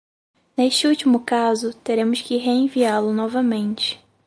[0.57, 4.03] Neste último caso, teremos que reenviá-lo novamente.